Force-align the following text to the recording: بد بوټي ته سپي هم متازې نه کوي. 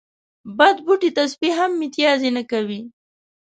بد 0.57 0.77
بوټي 0.85 1.09
ته 1.15 1.23
سپي 1.31 1.49
هم 1.57 1.71
متازې 1.81 2.29
نه 2.37 2.43
کوي. 2.51 2.81